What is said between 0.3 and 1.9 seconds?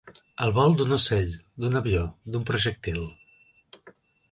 El vol d'un ocell, d'un